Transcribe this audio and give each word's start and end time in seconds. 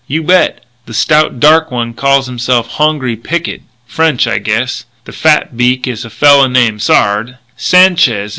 "You 0.07 0.23
bet. 0.23 0.63
The 0.87 0.95
stout, 0.95 1.39
dark 1.39 1.71
man 1.71 1.93
calls 1.93 2.25
himself 2.25 2.67
Hongri 2.77 3.15
Picket. 3.15 3.61
French, 3.85 4.25
I 4.25 4.39
guess. 4.39 4.85
The 5.05 5.11
fat 5.11 5.55
beak 5.55 5.85
is 5.85 6.03
a 6.03 6.09
fella 6.09 6.49
named 6.49 6.81
Sard. 6.81 7.37